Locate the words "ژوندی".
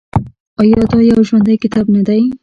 1.27-1.55